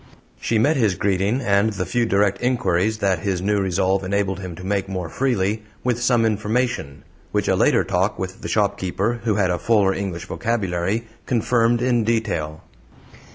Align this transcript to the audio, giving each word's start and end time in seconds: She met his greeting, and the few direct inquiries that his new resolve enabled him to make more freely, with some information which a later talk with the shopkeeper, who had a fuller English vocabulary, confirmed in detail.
She 0.39 0.57
met 0.57 0.77
his 0.77 0.95
greeting, 0.95 1.41
and 1.41 1.73
the 1.73 1.85
few 1.85 2.07
direct 2.07 2.41
inquiries 2.41 2.97
that 2.97 3.19
his 3.19 3.39
new 3.39 3.59
resolve 3.59 4.03
enabled 4.03 4.39
him 4.39 4.55
to 4.55 4.63
make 4.63 4.89
more 4.89 5.09
freely, 5.09 5.61
with 5.83 6.01
some 6.01 6.25
information 6.25 7.03
which 7.31 7.47
a 7.47 7.55
later 7.55 7.83
talk 7.83 8.17
with 8.17 8.41
the 8.41 8.47
shopkeeper, 8.47 9.19
who 9.25 9.35
had 9.35 9.51
a 9.51 9.59
fuller 9.59 9.93
English 9.93 10.25
vocabulary, 10.25 11.05
confirmed 11.27 11.83
in 11.83 12.03
detail. 12.03 12.63